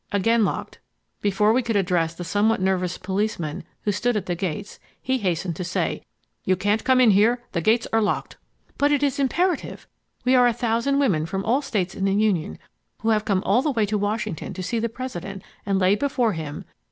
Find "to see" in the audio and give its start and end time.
14.55-14.79